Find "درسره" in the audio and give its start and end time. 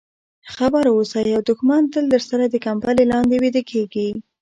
2.13-2.43